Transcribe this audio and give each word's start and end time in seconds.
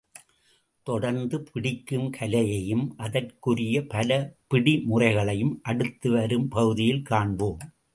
தொடர்ந்து, 0.83 1.41
பிடிக்கும் 1.41 2.07
கலையையும் 2.19 2.87
அதற்குரிய 2.97 3.85
பல 3.87 4.35
பிடி 4.47 4.79
முறைகளையும் 4.79 5.59
அடுத்து 5.63 6.11
வரும் 6.11 6.47
பகுதியில் 6.47 7.01
காண்போம். 7.01 7.59